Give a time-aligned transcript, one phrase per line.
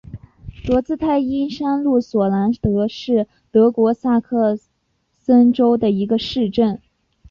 [0.65, 4.57] 罗茨泰因山麓索兰德是德国萨克
[5.13, 6.81] 森州的一个市镇。